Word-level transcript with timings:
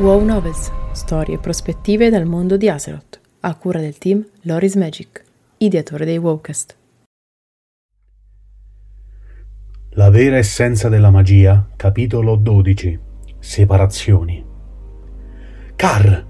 Wow 0.00 0.24
Novels, 0.24 0.72
storie 0.92 1.34
e 1.34 1.38
prospettive 1.38 2.08
dal 2.08 2.24
mondo 2.24 2.56
di 2.56 2.70
Azeroth, 2.70 3.20
a 3.40 3.54
cura 3.54 3.80
del 3.80 3.98
team 3.98 4.26
Loris 4.44 4.74
Magic, 4.76 5.22
ideatore 5.58 6.06
dei 6.06 6.16
Wowcast. 6.16 6.74
La 9.90 10.08
vera 10.08 10.38
essenza 10.38 10.88
della 10.88 11.10
magia, 11.10 11.68
capitolo 11.76 12.36
12. 12.36 12.98
Separazioni. 13.38 14.42
Car! 15.76 16.26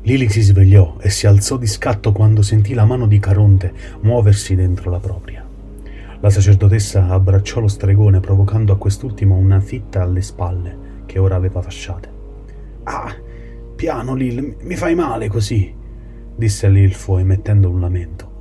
Lily 0.00 0.30
si 0.30 0.40
svegliò 0.40 0.96
e 0.98 1.10
si 1.10 1.26
alzò 1.26 1.58
di 1.58 1.66
scatto 1.66 2.12
quando 2.12 2.40
sentì 2.40 2.72
la 2.72 2.86
mano 2.86 3.06
di 3.06 3.18
Caronte 3.18 3.70
muoversi 4.00 4.54
dentro 4.54 4.90
la 4.90 4.98
propria. 4.98 5.46
La 6.20 6.30
sacerdotessa 6.30 7.08
abbracciò 7.08 7.60
lo 7.60 7.68
stregone 7.68 8.20
provocando 8.20 8.72
a 8.72 8.78
quest'ultimo 8.78 9.36
una 9.36 9.60
fitta 9.60 10.00
alle 10.00 10.22
spalle 10.22 11.02
che 11.04 11.18
ora 11.18 11.36
aveva 11.36 11.60
fasciate. 11.60 12.16
Ah, 12.90 13.14
piano 13.76 14.14
Lil, 14.14 14.56
mi 14.62 14.74
fai 14.74 14.94
male 14.94 15.28
così, 15.28 15.74
disse 16.34 16.70
l'ilfo 16.70 17.18
emettendo 17.18 17.68
un 17.68 17.80
lamento, 17.80 18.32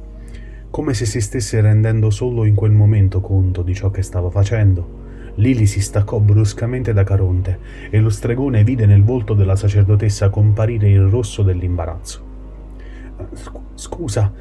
come 0.70 0.94
se 0.94 1.06
si 1.06 1.20
stesse 1.20 1.60
rendendo 1.60 2.10
solo 2.10 2.46
in 2.46 2.56
quel 2.56 2.72
momento 2.72 3.20
conto 3.20 3.62
di 3.62 3.76
ciò 3.76 3.92
che 3.92 4.02
stava 4.02 4.30
facendo. 4.30 5.04
Lili 5.36 5.66
si 5.66 5.82
staccò 5.82 6.20
bruscamente 6.20 6.94
da 6.94 7.04
Caronte 7.04 7.60
e 7.90 8.00
lo 8.00 8.10
stregone 8.10 8.64
vide 8.64 8.86
nel 8.86 9.04
volto 9.04 9.34
della 9.34 9.58
sacerdotessa 9.58 10.30
comparire 10.30 10.90
il 10.90 11.08
rosso 11.08 11.44
dell'imbarazzo. 11.44 12.26
Scusa, 13.76 14.32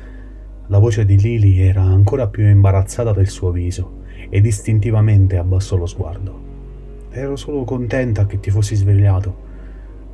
la 0.69 0.79
voce 0.79 1.05
di 1.05 1.19
Lili 1.19 1.61
era 1.63 1.83
ancora 1.83 2.29
più 2.29 2.47
imbarazzata 2.47 3.13
del 3.13 3.29
suo 3.29 3.51
viso 3.51 4.03
ed 4.31 4.47
istintivamente 4.47 5.37
abbassò 5.37 5.77
lo 5.77 5.87
sguardo. 5.87 6.45
Ero 7.11 7.35
solo 7.35 7.65
contenta 7.65 8.25
che 8.27 8.39
ti 8.39 8.51
fossi 8.53 8.77
svegliato. 8.77 9.46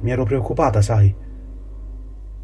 Mi 0.02 0.10
ero 0.10 0.24
preoccupata, 0.24 0.82
sai. 0.82 1.14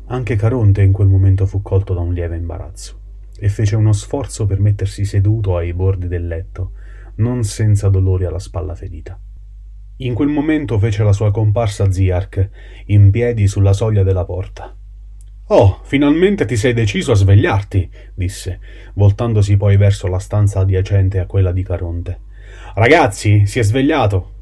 Anche 0.06 0.37
Caronte 0.37 0.83
in 0.83 0.92
quel 0.92 1.09
momento 1.09 1.45
fu 1.45 1.61
colto 1.61 1.92
da 1.92 2.00
un 2.00 2.12
lieve 2.12 2.37
imbarazzo 2.37 3.00
e 3.39 3.48
fece 3.48 3.77
uno 3.77 3.92
sforzo 3.92 4.47
per 4.47 4.59
mettersi 4.59 5.05
seduto 5.05 5.56
ai 5.56 5.75
bordi 5.75 6.09
del 6.09 6.27
letto, 6.27 6.73
non 7.17 7.45
senza 7.45 7.89
dolori 7.89 8.25
alla 8.25 8.39
spalla 8.39 8.75
ferita. 8.75 9.20
In 9.98 10.15
quel 10.15 10.28
momento 10.28 10.78
fece 10.78 11.03
la 11.03 11.12
sua 11.12 11.33
comparsa 11.33 11.91
Ziark, 11.91 12.50
in 12.87 13.11
piedi 13.11 13.48
sulla 13.48 13.72
soglia 13.72 14.05
della 14.05 14.25
porta. 14.25 14.75
Oh, 15.48 15.81
finalmente 15.83 16.45
ti 16.45 16.56
sei 16.56 16.72
deciso 16.72 17.12
a 17.12 17.17
svegliarti, 17.17 17.91
disse, 18.15 18.61
voltandosi 18.95 19.56
poi 19.56 19.77
verso 19.77 20.06
la 20.06 20.19
stanza 20.19 20.61
adiacente 20.61 21.19
a 21.19 21.27
quella 21.27 21.50
di 21.50 21.65
Caronte. 21.65 22.20
Ragazzi, 22.75 23.47
si 23.47 23.59
è 23.59 23.62
svegliato. 23.62 24.37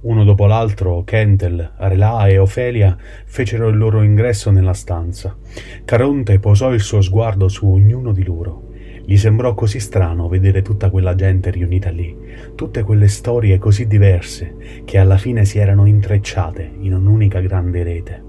Uno 0.00 0.22
dopo 0.22 0.46
l'altro, 0.46 1.02
Kentel, 1.02 1.72
Arela 1.76 2.28
e 2.28 2.38
Ofelia 2.38 2.96
fecero 3.26 3.66
il 3.66 3.76
loro 3.76 4.02
ingresso 4.02 4.52
nella 4.52 4.72
stanza. 4.72 5.36
Caronte 5.84 6.38
posò 6.38 6.72
il 6.72 6.80
suo 6.80 7.00
sguardo 7.00 7.48
su 7.48 7.66
ognuno 7.68 8.12
di 8.12 8.22
loro. 8.22 8.68
Gli 9.04 9.16
sembrò 9.16 9.54
così 9.54 9.80
strano 9.80 10.28
vedere 10.28 10.62
tutta 10.62 10.90
quella 10.90 11.16
gente 11.16 11.50
riunita 11.50 11.90
lì, 11.90 12.16
tutte 12.54 12.84
quelle 12.84 13.08
storie 13.08 13.58
così 13.58 13.88
diverse, 13.88 14.82
che 14.84 14.98
alla 14.98 15.16
fine 15.16 15.44
si 15.44 15.58
erano 15.58 15.84
intrecciate 15.84 16.70
in 16.78 16.94
un'unica 16.94 17.40
grande 17.40 17.82
rete. 17.82 18.22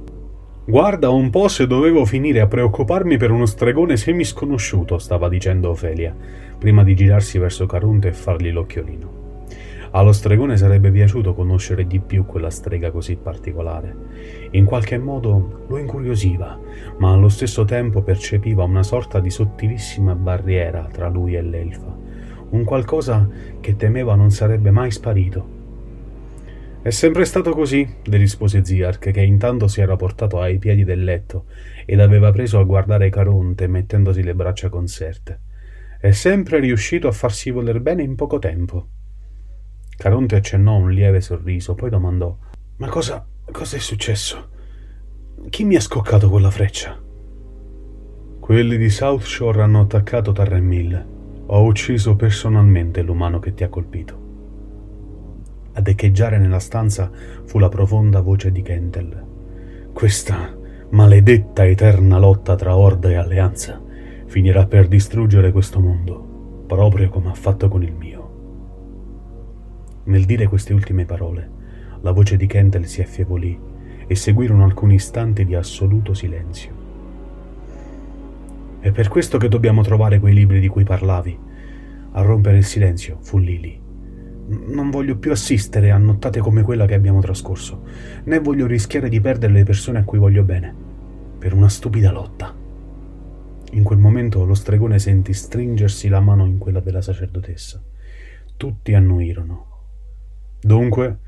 Guarda 0.65 1.09
un 1.09 1.29
po' 1.29 1.49
se 1.49 1.67
dovevo 1.67 2.03
finire 2.05 2.39
a 2.39 2.47
preoccuparmi 2.47 3.17
per 3.17 3.29
uno 3.29 3.45
stregone 3.45 3.95
semisconosciuto, 3.95 4.97
stava 4.97 5.29
dicendo 5.29 5.69
Ofelia, 5.69 6.15
prima 6.57 6.83
di 6.83 6.95
girarsi 6.95 7.37
verso 7.37 7.67
Carunte 7.67 8.07
e 8.07 8.13
fargli 8.13 8.51
l'occhiolino. 8.51 9.18
Allo 9.91 10.11
stregone 10.11 10.57
sarebbe 10.57 10.91
piaciuto 10.91 11.33
conoscere 11.33 11.87
di 11.87 11.99
più 11.99 12.25
quella 12.25 12.49
strega 12.49 12.91
così 12.91 13.15
particolare. 13.15 13.95
In 14.51 14.65
qualche 14.65 14.97
modo 14.97 15.65
lo 15.67 15.77
incuriosiva, 15.77 16.59
ma 16.97 17.11
allo 17.11 17.29
stesso 17.29 17.65
tempo 17.65 18.01
percepiva 18.01 18.63
una 18.63 18.83
sorta 18.83 19.19
di 19.19 19.29
sottilissima 19.29 20.15
barriera 20.15 20.87
tra 20.91 21.09
lui 21.09 21.35
e 21.35 21.41
l'elfa, 21.41 21.97
un 22.49 22.63
qualcosa 22.63 23.27
che 23.59 23.75
temeva 23.75 24.15
non 24.15 24.31
sarebbe 24.31 24.71
mai 24.71 24.91
sparito 24.91 25.57
è 26.81 26.91
sempre 26.91 27.25
stato 27.25 27.51
così, 27.51 27.85
le 28.03 28.15
rispose 28.15 28.63
Ziark, 28.63 29.11
che 29.11 29.21
intanto 29.21 29.67
si 29.67 29.81
era 29.81 29.97
portato 29.97 30.39
ai 30.39 30.59
piedi 30.59 30.85
del 30.85 31.03
letto 31.03 31.47
ed 31.85 31.99
aveva 31.99 32.31
preso 32.31 32.57
a 32.57 32.63
guardare 32.63 33.09
Caronte 33.09 33.67
mettendosi 33.67 34.23
le 34.23 34.33
braccia 34.33 34.69
conserte. 34.69 35.41
È 35.99 36.11
sempre 36.11 36.59
riuscito 36.59 37.09
a 37.09 37.11
farsi 37.11 37.51
voler 37.51 37.81
bene 37.81 38.01
in 38.01 38.15
poco 38.15 38.39
tempo. 38.39 38.87
Caronte 39.99 40.37
accennò 40.37 40.77
un 40.77 40.91
lieve 40.91 41.19
sorriso, 41.19 41.75
poi 41.75 41.89
domandò: 41.89 42.33
Ma 42.77 42.87
cosa. 42.87 43.27
cosa 43.51 43.75
è 43.75 43.79
successo? 43.79 44.47
Chi 45.49 45.65
mi 45.65 45.75
ha 45.75 45.81
scoccato 45.81 46.29
quella 46.29 46.49
freccia? 46.49 46.97
Quelli 48.39 48.77
di 48.77 48.89
South 48.89 49.23
Shore 49.23 49.61
hanno 49.61 49.81
attaccato 49.81 50.31
Tarremil. 50.31 51.05
Ho 51.47 51.63
ucciso 51.65 52.15
personalmente 52.15 53.01
l'umano 53.01 53.39
che 53.39 53.53
ti 53.53 53.65
ha 53.65 53.67
colpito. 53.67 54.17
Ad 55.73 55.85
echeggiare 55.85 56.37
nella 56.37 56.59
stanza 56.59 57.11
fu 57.43 57.59
la 57.59 57.67
profonda 57.67 58.21
voce 58.21 58.53
di 58.53 58.61
Kentel. 58.61 59.25
Questa 59.91 60.57
maledetta 60.91 61.65
eterna 61.65 62.17
lotta 62.17 62.55
tra 62.55 62.77
Orda 62.77 63.09
e 63.09 63.15
Alleanza 63.15 63.81
finirà 64.27 64.65
per 64.65 64.87
distruggere 64.87 65.51
questo 65.51 65.81
mondo, 65.81 66.63
proprio 66.67 67.09
come 67.09 67.31
ha 67.31 67.35
fatto 67.35 67.67
con 67.67 67.83
il 67.83 67.91
mio. 67.91 68.18
Nel 70.09 70.25
dire 70.25 70.47
queste 70.47 70.73
ultime 70.73 71.05
parole, 71.05 71.47
la 72.01 72.09
voce 72.09 72.35
di 72.35 72.47
Kentel 72.47 72.87
si 72.87 72.99
affievolì 72.99 73.55
e 74.07 74.15
seguirono 74.15 74.63
alcuni 74.63 74.95
istanti 74.95 75.45
di 75.45 75.53
assoluto 75.53 76.15
silenzio. 76.15 76.71
È 78.79 78.91
per 78.91 79.07
questo 79.07 79.37
che 79.37 79.49
dobbiamo 79.49 79.83
trovare 79.83 80.19
quei 80.19 80.33
libri 80.33 80.59
di 80.59 80.67
cui 80.67 80.83
parlavi. 80.83 81.37
A 82.13 82.21
rompere 82.21 82.57
il 82.57 82.63
silenzio 82.63 83.19
fu 83.21 83.37
Lily. 83.37 83.79
Non 84.47 84.89
voglio 84.89 85.15
più 85.15 85.29
assistere 85.29 85.91
a 85.91 85.97
nottate 85.99 86.39
come 86.39 86.63
quella 86.63 86.87
che 86.87 86.95
abbiamo 86.95 87.21
trascorso, 87.21 87.83
né 88.23 88.39
voglio 88.39 88.65
rischiare 88.65 89.09
di 89.09 89.21
perdere 89.21 89.53
le 89.53 89.63
persone 89.63 89.99
a 89.99 90.03
cui 90.05 90.17
voglio 90.17 90.41
bene, 90.41 90.73
per 91.37 91.53
una 91.53 91.69
stupida 91.69 92.11
lotta. 92.11 92.51
In 93.73 93.83
quel 93.83 93.99
momento 93.99 94.43
lo 94.43 94.55
stregone 94.55 94.97
sentì 94.97 95.33
stringersi 95.33 96.07
la 96.07 96.19
mano 96.19 96.47
in 96.47 96.57
quella 96.57 96.79
della 96.79 97.03
sacerdotessa. 97.03 97.79
Tutti 98.57 98.95
annuirono. 98.95 99.68
Dunque, 100.61 101.19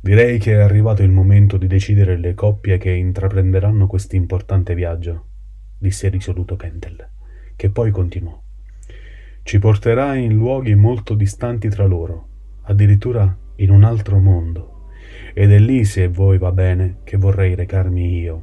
direi 0.00 0.38
che 0.38 0.54
è 0.54 0.60
arrivato 0.60 1.02
il 1.02 1.10
momento 1.10 1.56
di 1.56 1.66
decidere 1.68 2.16
le 2.16 2.34
coppie 2.34 2.78
che 2.78 2.90
intraprenderanno 2.90 3.86
questo 3.86 4.16
importante 4.16 4.74
viaggio, 4.74 5.26
disse 5.78 6.08
risoluto 6.08 6.56
Kentel, 6.56 7.08
che 7.54 7.70
poi 7.70 7.90
continuò. 7.90 8.42
Ci 9.42 9.58
porterà 9.60 10.16
in 10.16 10.34
luoghi 10.34 10.74
molto 10.74 11.14
distanti 11.14 11.68
tra 11.68 11.86
loro, 11.86 12.28
addirittura 12.62 13.36
in 13.56 13.70
un 13.70 13.84
altro 13.84 14.18
mondo, 14.18 14.88
ed 15.32 15.52
è 15.52 15.58
lì, 15.58 15.84
se 15.84 16.08
voi 16.08 16.38
va 16.38 16.50
bene, 16.50 16.98
che 17.04 17.16
vorrei 17.16 17.54
recarmi 17.54 18.18
io, 18.18 18.42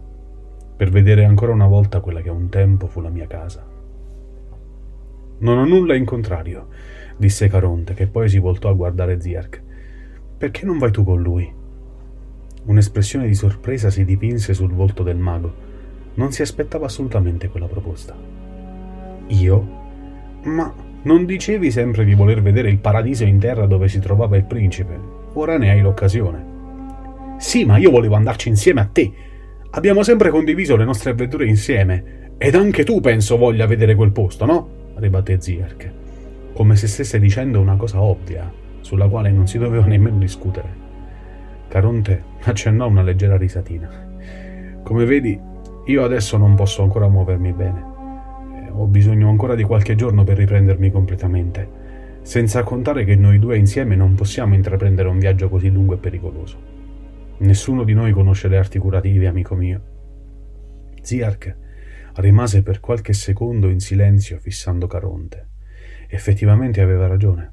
per 0.77 0.89
vedere 0.89 1.25
ancora 1.25 1.51
una 1.51 1.67
volta 1.67 1.99
quella 1.99 2.21
che 2.21 2.29
un 2.29 2.47
tempo 2.47 2.87
fu 2.87 3.01
la 3.01 3.09
mia 3.09 3.27
casa. 3.27 3.67
Non 5.39 5.57
ho 5.57 5.65
nulla 5.65 5.95
in 5.95 6.05
contrario, 6.05 6.69
disse 7.17 7.49
Caronte, 7.49 7.93
che 7.93 8.07
poi 8.07 8.29
si 8.29 8.37
voltò 8.37 8.69
a 8.69 8.73
guardare 8.73 9.19
Zierk. 9.19 9.71
Perché 10.43 10.65
non 10.65 10.77
vai 10.77 10.91
tu 10.91 11.05
con 11.05 11.21
lui? 11.21 11.49
Un'espressione 12.65 13.27
di 13.27 13.33
sorpresa 13.33 13.89
si 13.89 14.03
dipinse 14.03 14.53
sul 14.53 14.73
volto 14.73 15.01
del 15.01 15.15
mago. 15.15 15.53
Non 16.15 16.33
si 16.33 16.41
aspettava 16.41 16.87
assolutamente 16.87 17.47
quella 17.47 17.67
proposta. 17.67 18.13
Io? 19.27 19.67
Ma 20.43 20.73
non 21.03 21.23
dicevi 21.23 21.71
sempre 21.71 22.03
di 22.03 22.13
voler 22.13 22.41
vedere 22.41 22.69
il 22.69 22.79
paradiso 22.79 23.23
in 23.23 23.39
terra 23.39 23.67
dove 23.67 23.87
si 23.87 23.99
trovava 23.99 24.35
il 24.35 24.43
principe? 24.43 24.99
Ora 25.31 25.57
ne 25.57 25.69
hai 25.69 25.79
l'occasione. 25.79 26.45
Sì, 27.37 27.63
ma 27.63 27.77
io 27.77 27.91
volevo 27.91 28.15
andarci 28.15 28.49
insieme 28.49 28.81
a 28.81 28.89
te. 28.91 29.13
Abbiamo 29.69 30.03
sempre 30.03 30.29
condiviso 30.29 30.75
le 30.75 30.83
nostre 30.83 31.11
avventure 31.11 31.47
insieme. 31.47 32.33
Ed 32.37 32.55
anche 32.55 32.83
tu 32.83 32.99
penso 32.99 33.37
voglia 33.37 33.65
vedere 33.65 33.95
quel 33.95 34.11
posto, 34.11 34.43
no? 34.43 34.67
ribatté 34.95 35.39
Zierk, 35.39 35.91
come 36.51 36.75
se 36.75 36.87
stesse 36.87 37.17
dicendo 37.17 37.61
una 37.61 37.77
cosa 37.77 38.01
ovvia, 38.01 38.51
sulla 38.83 39.09
quale 39.09 39.31
non 39.31 39.47
si 39.47 39.57
doveva 39.57 39.85
nemmeno 39.85 40.19
discutere. 40.19 40.81
Caronte 41.67 42.23
accennò 42.43 42.87
una 42.87 43.01
leggera 43.01 43.35
risatina. 43.35 43.89
Come 44.83 45.03
vedi, 45.03 45.37
io 45.87 46.03
adesso 46.03 46.37
non 46.37 46.55
posso 46.55 46.83
ancora 46.83 47.09
muovermi 47.09 47.51
bene 47.51 47.91
ho 48.75 48.87
bisogno 48.87 49.29
ancora 49.29 49.55
di 49.55 49.63
qualche 49.63 49.95
giorno 49.95 50.23
per 50.23 50.37
riprendermi 50.37 50.91
completamente, 50.91 51.81
senza 52.23 52.63
contare 52.63 53.03
che 53.03 53.15
noi 53.15 53.37
due 53.37 53.57
insieme 53.57 53.95
non 53.95 54.15
possiamo 54.15 54.55
intraprendere 54.55 55.09
un 55.09 55.19
viaggio 55.19 55.47
così 55.49 55.69
lungo 55.69 55.93
e 55.93 55.97
pericoloso. 55.97 56.71
Nessuno 57.37 57.83
di 57.83 57.93
noi 57.93 58.11
conosce 58.11 58.47
le 58.47 58.57
arti 58.57 58.79
curative, 58.79 59.27
amico 59.27 59.55
mio. 59.55 59.81
Ziark 61.01 61.57
rimase 62.15 62.63
per 62.63 62.79
qualche 62.79 63.13
secondo 63.13 63.69
in 63.69 63.79
silenzio 63.79 64.39
fissando 64.39 64.87
Caronte. 64.87 65.49
Effettivamente 66.07 66.81
aveva 66.81 67.07
ragione. 67.07 67.51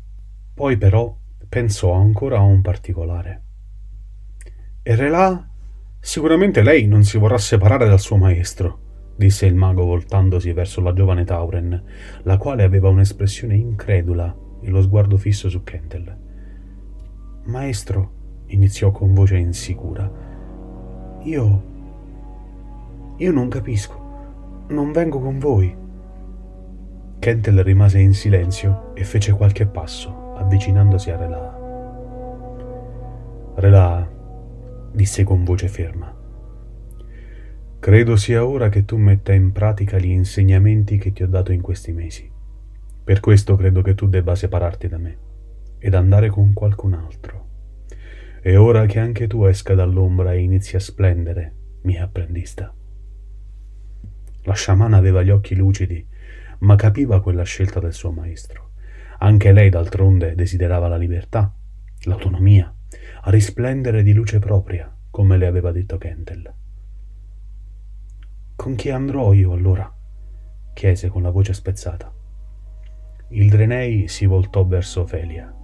Poi 0.54 0.76
però 0.76 1.14
pensò 1.50 1.90
ancora 1.94 2.38
a 2.38 2.42
un 2.42 2.62
particolare. 2.62 3.42
E 4.84 4.94
Relà? 4.94 5.50
Sicuramente 5.98 6.62
lei 6.62 6.86
non 6.86 7.02
si 7.02 7.18
vorrà 7.18 7.38
separare 7.38 7.88
dal 7.88 7.98
suo 7.98 8.16
maestro, 8.16 9.14
disse 9.16 9.46
il 9.46 9.56
mago 9.56 9.84
voltandosi 9.84 10.52
verso 10.52 10.80
la 10.80 10.92
giovane 10.92 11.24
Tauren, 11.24 11.82
la 12.22 12.36
quale 12.36 12.62
aveva 12.62 12.88
un'espressione 12.88 13.56
incredula 13.56 14.32
e 14.62 14.70
lo 14.70 14.80
sguardo 14.80 15.16
fisso 15.16 15.48
su 15.48 15.64
Kentel. 15.64 16.18
Maestro, 17.46 18.12
iniziò 18.46 18.92
con 18.92 19.12
voce 19.12 19.36
insicura, 19.36 20.08
io... 21.22 21.64
io 23.16 23.32
non 23.32 23.48
capisco. 23.48 23.98
Non 24.68 24.92
vengo 24.92 25.18
con 25.18 25.40
voi. 25.40 25.76
Kentel 27.18 27.64
rimase 27.64 27.98
in 27.98 28.14
silenzio 28.14 28.94
e 28.94 29.02
fece 29.02 29.32
qualche 29.32 29.66
passo, 29.66 30.19
avvicinandosi 30.40 31.10
a 31.10 31.16
Relà. 31.16 31.58
Relà, 33.56 34.10
disse 34.92 35.22
con 35.22 35.44
voce 35.44 35.68
ferma. 35.68 36.16
Credo 37.78 38.16
sia 38.16 38.44
ora 38.44 38.68
che 38.68 38.84
tu 38.84 38.96
metta 38.96 39.32
in 39.32 39.52
pratica 39.52 39.98
gli 39.98 40.10
insegnamenti 40.10 40.96
che 40.98 41.12
ti 41.12 41.22
ho 41.22 41.28
dato 41.28 41.52
in 41.52 41.60
questi 41.60 41.92
mesi. 41.92 42.30
Per 43.04 43.20
questo 43.20 43.54
credo 43.56 43.82
che 43.82 43.94
tu 43.94 44.08
debba 44.08 44.34
separarti 44.34 44.88
da 44.88 44.98
me 44.98 45.18
ed 45.78 45.94
andare 45.94 46.28
con 46.28 46.52
qualcun 46.52 46.94
altro. 46.94 47.48
È 48.40 48.56
ora 48.56 48.86
che 48.86 48.98
anche 48.98 49.26
tu 49.26 49.44
esca 49.44 49.74
dall'ombra 49.74 50.32
e 50.32 50.40
inizi 50.40 50.76
a 50.76 50.80
splendere, 50.80 51.54
mia 51.82 52.04
apprendista. 52.04 52.74
La 54.44 54.54
sciamana 54.54 54.96
aveva 54.96 55.22
gli 55.22 55.30
occhi 55.30 55.54
lucidi, 55.54 56.06
ma 56.60 56.76
capiva 56.76 57.20
quella 57.20 57.42
scelta 57.42 57.78
del 57.78 57.92
suo 57.92 58.10
maestro. 58.10 58.69
Anche 59.22 59.52
lei, 59.52 59.68
d'altronde, 59.68 60.34
desiderava 60.34 60.88
la 60.88 60.96
libertà, 60.96 61.52
l'autonomia, 62.04 62.74
a 63.22 63.30
risplendere 63.30 64.02
di 64.02 64.14
luce 64.14 64.38
propria, 64.38 64.90
come 65.10 65.36
le 65.36 65.46
aveva 65.46 65.72
detto 65.72 65.98
Kentel. 65.98 66.54
Con 68.56 68.74
chi 68.76 68.90
andrò 68.90 69.32
io 69.34 69.52
allora? 69.52 69.92
chiese 70.72 71.08
con 71.08 71.22
la 71.22 71.30
voce 71.30 71.52
spezzata. 71.52 72.10
Il 73.30 73.50
Drenei 73.50 74.08
si 74.08 74.24
voltò 74.24 74.64
verso 74.64 75.02
Ofelia. 75.02 75.54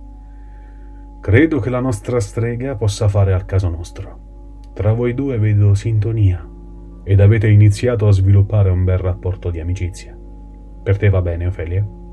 Credo 1.22 1.58
che 1.58 1.70
la 1.70 1.80
nostra 1.80 2.20
strega 2.20 2.76
possa 2.76 3.08
fare 3.08 3.32
al 3.32 3.46
caso 3.46 3.70
nostro. 3.70 4.60
Tra 4.74 4.92
voi 4.92 5.14
due 5.14 5.38
vedo 5.38 5.72
sintonia 5.72 6.46
ed 7.04 7.20
avete 7.20 7.48
iniziato 7.48 8.06
a 8.06 8.12
sviluppare 8.12 8.68
un 8.68 8.84
bel 8.84 8.98
rapporto 8.98 9.50
di 9.50 9.60
amicizia. 9.60 10.14
Per 10.82 10.98
te 10.98 11.08
va 11.08 11.22
bene, 11.22 11.46
Ofelia? 11.46 12.04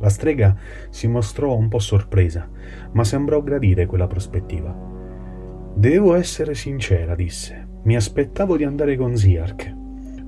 La 0.00 0.08
strega 0.08 0.56
si 0.88 1.08
mostrò 1.08 1.54
un 1.54 1.68
po' 1.68 1.78
sorpresa, 1.78 2.48
ma 2.92 3.04
sembrò 3.04 3.42
gradire 3.42 3.84
quella 3.84 4.06
prospettiva. 4.06 4.74
Devo 5.74 6.14
essere 6.14 6.54
sincera, 6.54 7.14
disse. 7.14 7.68
Mi 7.82 7.96
aspettavo 7.96 8.56
di 8.56 8.64
andare 8.64 8.96
con 8.96 9.14
Ziark, 9.14 9.74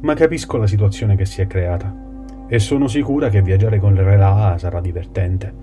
ma 0.00 0.14
capisco 0.14 0.58
la 0.58 0.66
situazione 0.66 1.16
che 1.16 1.24
si 1.24 1.40
è 1.40 1.46
creata. 1.46 1.94
E 2.48 2.58
sono 2.58 2.86
sicura 2.86 3.30
che 3.30 3.40
viaggiare 3.40 3.78
con 3.78 3.94
Rela 3.94 4.56
sarà 4.58 4.80
divertente. 4.80 5.54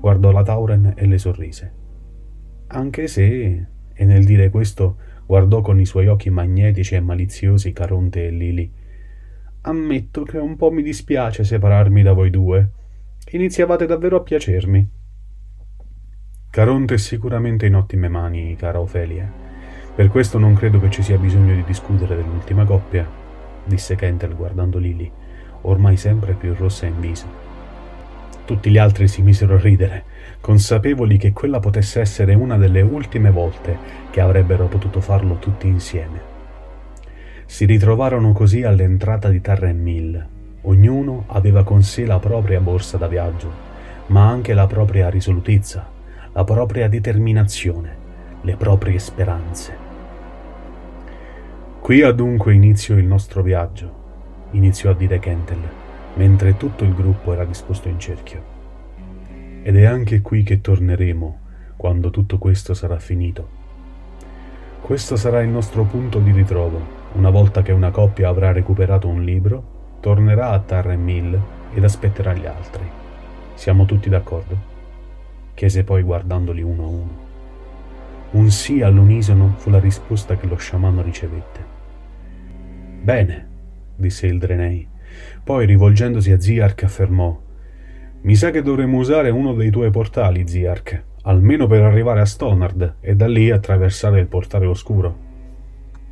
Guardò 0.00 0.30
la 0.30 0.42
Tauren 0.42 0.94
e 0.96 1.06
le 1.06 1.18
sorrise. 1.18 1.72
Anche 2.68 3.06
se, 3.06 3.66
e 3.92 4.04
nel 4.06 4.24
dire 4.24 4.48
questo, 4.48 4.96
guardò 5.26 5.60
con 5.60 5.78
i 5.78 5.84
suoi 5.84 6.06
occhi 6.06 6.30
magnetici 6.30 6.94
e 6.94 7.00
maliziosi 7.00 7.72
Caronte 7.72 8.26
e 8.26 8.30
Lili. 8.30 8.72
Ammetto 9.62 10.22
che 10.22 10.38
un 10.38 10.56
po' 10.56 10.70
mi 10.70 10.82
dispiace 10.82 11.44
separarmi 11.44 12.02
da 12.02 12.14
voi 12.14 12.30
due 12.30 12.70
iniziavate 13.36 13.86
davvero 13.86 14.16
a 14.16 14.20
piacermi. 14.20 14.90
Caronte 16.50 16.94
è 16.94 16.98
sicuramente 16.98 17.66
in 17.66 17.76
ottime 17.76 18.08
mani, 18.08 18.54
cara 18.56 18.78
Ofelia. 18.78 19.30
Per 19.94 20.08
questo 20.08 20.38
non 20.38 20.54
credo 20.54 20.80
che 20.80 20.90
ci 20.90 21.02
sia 21.02 21.16
bisogno 21.16 21.54
di 21.54 21.64
discutere 21.64 22.16
dell'ultima 22.16 22.64
coppia, 22.64 23.08
disse 23.64 23.94
Kentel 23.94 24.34
guardando 24.34 24.78
Lily, 24.78 25.10
ormai 25.62 25.96
sempre 25.96 26.34
più 26.34 26.54
rossa 26.54 26.86
in 26.86 27.00
viso. 27.00 27.26
Tutti 28.44 28.70
gli 28.70 28.78
altri 28.78 29.08
si 29.08 29.22
misero 29.22 29.54
a 29.54 29.60
ridere, 29.60 30.04
consapevoli 30.40 31.16
che 31.16 31.32
quella 31.32 31.60
potesse 31.60 32.00
essere 32.00 32.34
una 32.34 32.58
delle 32.58 32.82
ultime 32.82 33.30
volte 33.30 33.78
che 34.10 34.20
avrebbero 34.20 34.66
potuto 34.66 35.00
farlo 35.00 35.36
tutti 35.36 35.68
insieme. 35.68 36.20
Si 37.46 37.64
ritrovarono 37.64 38.32
così 38.32 38.62
all'entrata 38.62 39.28
di 39.28 39.40
Tarren 39.40 39.80
Mill, 39.80 40.26
Ognuno 40.64 41.24
aveva 41.26 41.64
con 41.64 41.82
sé 41.82 42.06
la 42.06 42.20
propria 42.20 42.60
borsa 42.60 42.96
da 42.96 43.08
viaggio, 43.08 43.50
ma 44.06 44.28
anche 44.28 44.54
la 44.54 44.68
propria 44.68 45.10
risolutezza, 45.10 45.84
la 46.32 46.44
propria 46.44 46.88
determinazione, 46.88 47.96
le 48.42 48.54
proprie 48.54 49.00
speranze. 49.00 49.76
Qui 51.80 52.02
ha 52.02 52.12
dunque 52.12 52.54
inizio 52.54 52.96
il 52.96 53.06
nostro 53.06 53.42
viaggio, 53.42 53.92
iniziò 54.52 54.90
a 54.90 54.94
dire 54.94 55.18
Kentel, 55.18 55.58
mentre 56.14 56.56
tutto 56.56 56.84
il 56.84 56.94
gruppo 56.94 57.32
era 57.32 57.44
disposto 57.44 57.88
in 57.88 57.98
cerchio. 57.98 58.42
Ed 59.62 59.76
è 59.76 59.84
anche 59.84 60.20
qui 60.20 60.44
che 60.44 60.60
torneremo 60.60 61.38
quando 61.76 62.10
tutto 62.10 62.38
questo 62.38 62.72
sarà 62.72 63.00
finito. 63.00 63.60
Questo 64.80 65.16
sarà 65.16 65.42
il 65.42 65.48
nostro 65.48 65.82
punto 65.82 66.20
di 66.20 66.30
ritrovo, 66.30 66.80
una 67.14 67.30
volta 67.30 67.62
che 67.62 67.72
una 67.72 67.90
coppia 67.90 68.28
avrà 68.28 68.52
recuperato 68.52 69.08
un 69.08 69.24
libro 69.24 69.71
tornerà 70.02 70.50
a 70.50 70.58
Tarren 70.58 71.02
Mill 71.02 71.40
ed 71.72 71.84
aspetterà 71.84 72.34
gli 72.34 72.44
altri. 72.44 72.84
Siamo 73.54 73.86
tutti 73.86 74.10
d'accordo? 74.10 74.70
chiese 75.54 75.84
poi 75.84 76.02
guardandoli 76.02 76.60
uno 76.60 76.82
a 76.82 76.86
uno. 76.88 77.30
Un 78.32 78.50
sì 78.50 78.80
all'unisono 78.80 79.54
fu 79.58 79.70
la 79.70 79.78
risposta 79.78 80.36
che 80.36 80.46
lo 80.46 80.56
sciamano 80.56 81.02
ricevette. 81.02 81.64
Bene, 83.00 83.48
disse 83.94 84.26
il 84.26 84.38
Drenei. 84.38 84.88
Poi, 85.44 85.66
rivolgendosi 85.66 86.32
a 86.32 86.40
Ziark, 86.40 86.82
affermò: 86.82 87.38
Mi 88.22 88.34
sa 88.34 88.50
che 88.50 88.62
dovremmo 88.62 88.98
usare 88.98 89.30
uno 89.30 89.54
dei 89.54 89.70
tuoi 89.70 89.90
portali, 89.90 90.48
Ziark, 90.48 91.04
almeno 91.22 91.68
per 91.68 91.82
arrivare 91.82 92.20
a 92.20 92.26
Stonard 92.26 92.96
e 93.00 93.14
da 93.14 93.28
lì 93.28 93.50
attraversare 93.50 94.18
il 94.18 94.26
portale 94.26 94.66
oscuro. 94.66 95.30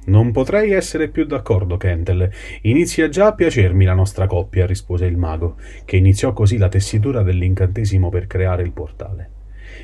Non 0.06 0.32
potrei 0.32 0.72
essere 0.72 1.08
più 1.08 1.24
d'accordo, 1.26 1.76
Kentel. 1.76 2.30
Inizia 2.62 3.08
già 3.08 3.26
a 3.26 3.34
piacermi 3.34 3.84
la 3.84 3.94
nostra 3.94 4.26
coppia, 4.26 4.66
rispose 4.66 5.06
il 5.06 5.16
mago, 5.16 5.56
che 5.84 5.96
iniziò 5.96 6.32
così 6.32 6.56
la 6.56 6.68
tessitura 6.68 7.22
dell'incantesimo 7.22 8.08
per 8.08 8.26
creare 8.26 8.62
il 8.62 8.72
portale. 8.72 9.30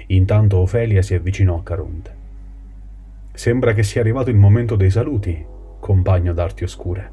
Intanto 0.09 0.59
Ofelia 0.59 1.03
si 1.03 1.15
avvicinò 1.15 1.59
a 1.59 1.63
Caronte. 1.63 2.15
Sembra 3.33 3.75
che 3.75 3.83
sia 3.83 4.01
arrivato 4.01 4.31
il 4.31 4.37
momento 4.37 4.77
dei 4.77 4.91
saluti, 4.91 5.45
compagno 5.79 6.33
d'arti 6.33 6.65
oscure. 6.65 7.11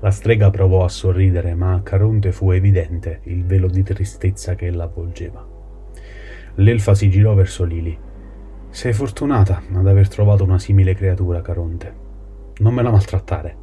La 0.00 0.10
strega 0.10 0.50
provò 0.50 0.84
a 0.84 0.88
sorridere, 0.90 1.54
ma 1.54 1.72
a 1.72 1.80
Caronte 1.80 2.30
fu 2.30 2.50
evidente 2.50 3.20
il 3.24 3.44
velo 3.44 3.68
di 3.68 3.82
tristezza 3.82 4.54
che 4.54 4.66
ella 4.66 4.84
avvolgeva. 4.84 5.44
L'elfa 6.56 6.94
si 6.94 7.08
girò 7.08 7.32
verso 7.32 7.64
Lili. 7.64 7.96
Sei 8.74 8.92
fortunata 8.92 9.62
ad 9.72 9.86
aver 9.86 10.08
trovato 10.08 10.42
una 10.42 10.58
simile 10.58 10.96
creatura, 10.96 11.42
Caronte. 11.42 11.94
Non 12.56 12.74
me 12.74 12.82
la 12.82 12.90
maltrattare, 12.90 13.56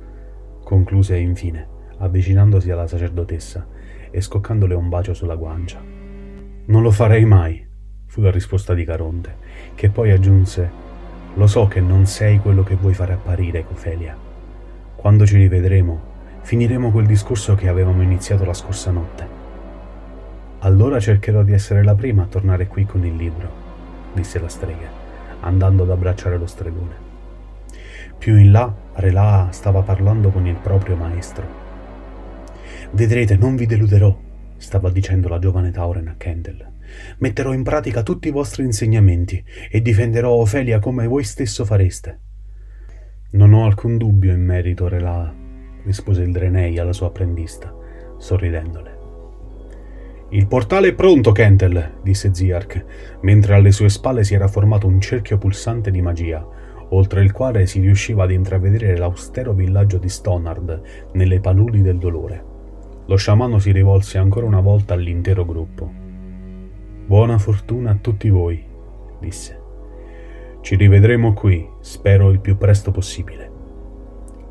concluse 0.63 1.17
infine, 1.17 1.67
avvicinandosi 1.97 2.71
alla 2.71 2.87
sacerdotessa 2.87 3.67
e 4.09 4.21
scoccandole 4.21 4.73
un 4.73 4.87
bacio 4.87 5.13
sulla 5.13 5.35
guancia. 5.35 5.81
Non 6.67 6.81
lo 6.81 6.91
farei 6.91 7.25
mai, 7.25 7.61
fu 8.05 8.21
la 8.21 8.31
risposta 8.31 8.73
di 8.73 8.85
Caronte, 8.85 9.35
che 9.75 9.89
poi 9.89 10.11
aggiunse: 10.11 10.71
Lo 11.33 11.45
so 11.45 11.67
che 11.67 11.81
non 11.81 12.05
sei 12.05 12.39
quello 12.39 12.63
che 12.63 12.75
vuoi 12.75 12.93
fare 12.93 13.11
apparire, 13.11 13.65
Cofelia. 13.65 14.15
Quando 14.95 15.25
ci 15.25 15.35
rivedremo, 15.35 15.99
finiremo 16.39 16.89
quel 16.89 17.05
discorso 17.05 17.53
che 17.55 17.67
avevamo 17.67 18.01
iniziato 18.01 18.45
la 18.45 18.53
scorsa 18.53 18.91
notte. 18.91 19.27
Allora 20.59 21.01
cercherò 21.01 21.43
di 21.43 21.51
essere 21.51 21.83
la 21.83 21.95
prima 21.95 22.23
a 22.23 22.27
tornare 22.27 22.67
qui 22.67 22.85
con 22.85 23.05
il 23.05 23.17
libro, 23.17 23.49
disse 24.13 24.39
la 24.39 24.47
strega 24.47 25.00
andando 25.41 25.83
ad 25.83 25.91
abbracciare 25.91 26.37
lo 26.37 26.47
stregone. 26.47 27.09
Più 28.17 28.37
in 28.37 28.51
là, 28.51 28.73
Relà 28.93 29.47
stava 29.51 29.81
parlando 29.81 30.29
con 30.29 30.45
il 30.45 30.55
proprio 30.55 30.95
maestro. 30.95 31.59
Vedrete, 32.91 33.35
non 33.37 33.55
vi 33.55 33.65
deluderò, 33.65 34.15
stava 34.57 34.89
dicendo 34.89 35.27
la 35.27 35.39
giovane 35.39 35.71
Tauren 35.71 36.07
a 36.07 36.15
Kendall. 36.17 36.69
Metterò 37.19 37.53
in 37.53 37.63
pratica 37.63 38.03
tutti 38.03 38.27
i 38.27 38.31
vostri 38.31 38.63
insegnamenti 38.63 39.43
e 39.69 39.81
difenderò 39.81 40.29
Ofelia 40.31 40.79
come 40.79 41.07
voi 41.07 41.23
stesso 41.23 41.65
fareste. 41.65 42.19
Non 43.31 43.53
ho 43.53 43.65
alcun 43.65 43.97
dubbio 43.97 44.33
in 44.33 44.43
merito, 44.43 44.87
Relà, 44.87 45.33
rispose 45.83 46.21
il 46.21 46.31
Drenei 46.31 46.77
alla 46.77 46.93
sua 46.93 47.07
apprendista, 47.07 47.73
sorridendole. 48.17 49.00
Il 50.33 50.47
portale 50.47 50.89
è 50.89 50.93
pronto, 50.93 51.33
Kentel, 51.33 51.95
disse 52.01 52.33
Ziark, 52.33 52.85
mentre 53.21 53.53
alle 53.53 53.73
sue 53.73 53.89
spalle 53.89 54.23
si 54.23 54.33
era 54.33 54.47
formato 54.47 54.87
un 54.87 55.01
cerchio 55.01 55.37
pulsante 55.37 55.91
di 55.91 56.01
magia, 56.01 56.47
oltre 56.91 57.21
il 57.21 57.33
quale 57.33 57.65
si 57.65 57.81
riusciva 57.81 58.23
ad 58.23 58.31
intravedere 58.31 58.95
l'austero 58.95 59.51
villaggio 59.51 59.97
di 59.97 60.07
Stonard 60.07 61.09
nelle 61.13 61.41
paludi 61.41 61.81
del 61.81 61.97
dolore. 61.97 62.45
Lo 63.07 63.17
sciamano 63.17 63.59
si 63.59 63.73
rivolse 63.73 64.19
ancora 64.19 64.45
una 64.45 64.61
volta 64.61 64.93
all'intero 64.93 65.43
gruppo. 65.43 65.91
Buona 67.05 67.37
fortuna 67.37 67.91
a 67.91 67.97
tutti 67.99 68.29
voi, 68.29 68.63
disse. 69.19 69.59
Ci 70.61 70.75
rivedremo 70.77 71.33
qui, 71.33 71.67
spero 71.81 72.29
il 72.29 72.39
più 72.39 72.55
presto 72.55 72.91
possibile. 72.91 73.51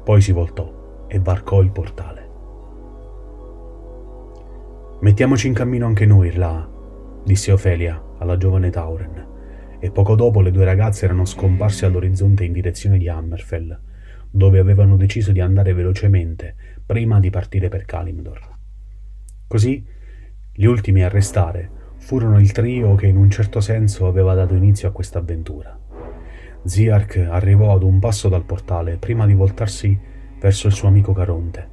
Poi 0.05 0.21
si 0.21 0.33
voltò 0.33 1.07
e 1.07 1.19
varcò 1.21 1.63
il 1.63 1.71
portale. 1.71 2.20
Mettiamoci 5.03 5.47
in 5.47 5.55
cammino 5.55 5.87
anche 5.87 6.05
noi 6.05 6.31
là, 6.35 6.69
disse 7.25 7.51
Ofelia 7.53 8.17
alla 8.19 8.37
giovane 8.37 8.69
Tauren, 8.69 9.29
e 9.79 9.91
poco 9.91 10.15
dopo 10.15 10.43
le 10.43 10.51
due 10.51 10.67
ragazze 10.67 11.07
erano 11.07 11.25
scomparse 11.25 11.87
all'orizzonte 11.87 12.45
in 12.45 12.53
direzione 12.53 12.99
di 12.99 13.09
Hammerfell, 13.09 13.81
dove 14.31 14.59
avevano 14.59 14.97
deciso 14.97 15.33
di 15.33 15.41
andare 15.41 15.73
velocemente 15.73 16.55
prima 16.85 17.19
di 17.19 17.31
partire 17.31 17.69
per 17.69 17.87
Kalimdor. 17.87 18.41
Così, 19.47 19.83
gli 20.53 20.67
ultimi 20.67 21.03
a 21.03 21.09
restare 21.09 21.71
furono 21.97 22.39
il 22.39 22.53
trio 22.53 22.95
che 22.95 23.07
in 23.07 23.17
un 23.17 23.31
certo 23.31 23.61
senso 23.61 24.07
aveva 24.07 24.35
dato 24.35 24.55
inizio 24.55 24.87
a 24.87 24.93
questa 24.93 25.19
avventura. 25.19 25.81
Ziark 26.63 27.27
arrivò 27.31 27.75
ad 27.75 27.85
un 27.85 28.01
passo 28.01 28.29
dal 28.29 28.45
portale 28.45 28.99
prima 28.99 29.25
di 29.25 29.33
voltarsi 29.33 29.99
verso 30.39 30.67
il 30.67 30.75
suo 30.75 30.89
amico 30.89 31.15
Caronte. 31.15 31.69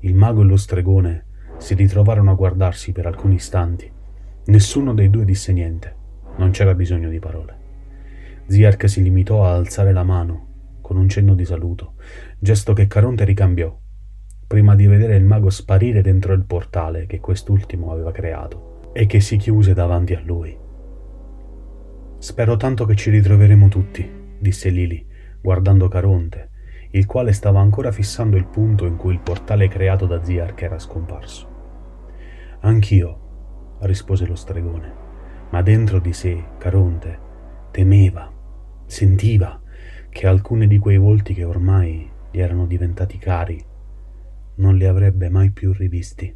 Il 0.00 0.14
mago 0.14 0.42
e 0.42 0.44
lo 0.44 0.56
stregone 0.56 1.24
si 1.56 1.74
ritrovarono 1.74 2.30
a 2.30 2.34
guardarsi 2.34 2.92
per 2.92 3.06
alcuni 3.06 3.36
istanti. 3.36 3.90
Nessuno 4.46 4.94
dei 4.94 5.10
due 5.10 5.24
disse 5.24 5.52
niente. 5.52 5.94
Non 6.36 6.50
c'era 6.50 6.74
bisogno 6.74 7.08
di 7.08 7.18
parole. 7.18 7.56
Ziark 8.46 8.88
si 8.88 9.02
limitò 9.02 9.44
a 9.44 9.54
alzare 9.54 9.92
la 9.92 10.04
mano 10.04 10.52
con 10.84 10.98
un 10.98 11.08
cenno 11.08 11.34
di 11.34 11.46
saluto, 11.46 11.94
gesto 12.38 12.74
che 12.74 12.86
Caronte 12.86 13.24
ricambiò, 13.24 13.74
prima 14.46 14.74
di 14.74 14.86
vedere 14.86 15.16
il 15.16 15.24
mago 15.24 15.48
sparire 15.48 16.02
dentro 16.02 16.34
il 16.34 16.44
portale 16.44 17.06
che 17.06 17.20
quest'ultimo 17.20 17.90
aveva 17.90 18.12
creato 18.12 18.90
e 18.92 19.06
che 19.06 19.20
si 19.20 19.38
chiuse 19.38 19.72
davanti 19.72 20.12
a 20.12 20.20
lui. 20.22 20.54
Spero 22.18 22.56
tanto 22.56 22.84
che 22.84 22.94
ci 22.96 23.08
ritroveremo 23.08 23.68
tutti, 23.68 24.06
disse 24.38 24.68
Lili, 24.68 25.06
guardando 25.40 25.88
Caronte, 25.88 26.50
il 26.94 27.06
quale 27.06 27.32
stava 27.32 27.60
ancora 27.60 27.90
fissando 27.90 28.36
il 28.36 28.46
punto 28.46 28.86
in 28.86 28.96
cui 28.96 29.12
il 29.12 29.20
portale 29.20 29.68
creato 29.68 30.06
da 30.06 30.22
Ziark 30.22 30.62
era 30.62 30.78
scomparso. 30.78 31.48
Anch'io, 32.60 33.76
rispose 33.80 34.26
lo 34.26 34.36
stregone, 34.36 34.92
ma 35.50 35.60
dentro 35.60 35.98
di 35.98 36.12
sé 36.12 36.42
Caronte 36.56 37.18
temeva, 37.72 38.32
sentiva 38.86 39.60
che 40.08 40.26
alcuni 40.28 40.68
di 40.68 40.78
quei 40.78 40.96
volti 40.96 41.34
che 41.34 41.42
ormai 41.42 42.08
gli 42.30 42.38
erano 42.38 42.66
diventati 42.66 43.18
cari 43.18 43.62
non 44.56 44.76
li 44.76 44.84
avrebbe 44.84 45.28
mai 45.28 45.50
più 45.50 45.72
rivisti. 45.72 46.32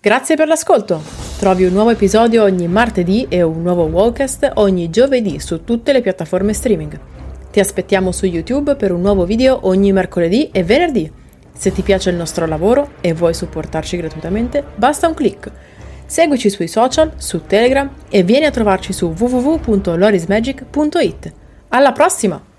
Grazie 0.00 0.36
per 0.36 0.46
l'ascolto! 0.46 1.00
Trovi 1.38 1.64
un 1.64 1.72
nuovo 1.72 1.90
episodio 1.90 2.44
ogni 2.44 2.68
martedì 2.68 3.26
e 3.28 3.42
un 3.42 3.62
nuovo 3.62 3.86
Wallcast 3.86 4.48
ogni 4.54 4.90
giovedì 4.90 5.40
su 5.40 5.64
tutte 5.64 5.92
le 5.92 6.00
piattaforme 6.02 6.52
streaming. 6.52 7.11
Ti 7.52 7.60
aspettiamo 7.60 8.10
su 8.12 8.24
YouTube 8.24 8.76
per 8.76 8.92
un 8.92 9.02
nuovo 9.02 9.26
video 9.26 9.66
ogni 9.68 9.92
mercoledì 9.92 10.48
e 10.50 10.64
venerdì. 10.64 11.12
Se 11.52 11.70
ti 11.70 11.82
piace 11.82 12.08
il 12.08 12.16
nostro 12.16 12.46
lavoro 12.46 12.92
e 13.02 13.12
vuoi 13.12 13.34
supportarci 13.34 13.98
gratuitamente, 13.98 14.64
basta 14.74 15.06
un 15.06 15.12
clic. 15.12 15.50
Seguici 16.06 16.48
sui 16.48 16.66
social, 16.66 17.12
su 17.16 17.42
Telegram 17.46 17.90
e 18.08 18.22
vieni 18.22 18.46
a 18.46 18.50
trovarci 18.50 18.94
su 18.94 19.12
www.lorismagic.it. 19.14 21.32
Alla 21.68 21.92
prossima! 21.92 22.51